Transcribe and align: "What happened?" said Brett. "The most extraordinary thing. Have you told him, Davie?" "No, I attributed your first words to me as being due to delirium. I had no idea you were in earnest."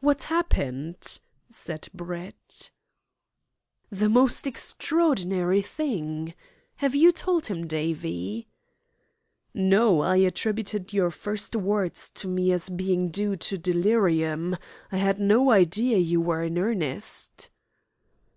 "What 0.00 0.24
happened?" 0.24 1.20
said 1.48 1.88
Brett. 1.94 2.72
"The 3.88 4.08
most 4.08 4.48
extraordinary 4.48 5.62
thing. 5.62 6.34
Have 6.82 6.96
you 6.96 7.12
told 7.12 7.46
him, 7.46 7.68
Davie?" 7.68 8.48
"No, 9.54 10.00
I 10.00 10.16
attributed 10.16 10.92
your 10.92 11.12
first 11.12 11.54
words 11.54 12.10
to 12.14 12.26
me 12.26 12.50
as 12.50 12.68
being 12.68 13.10
due 13.10 13.36
to 13.36 13.56
delirium. 13.56 14.56
I 14.90 14.96
had 14.96 15.20
no 15.20 15.52
idea 15.52 15.98
you 15.98 16.20
were 16.20 16.42
in 16.42 16.58
earnest." 16.58 17.50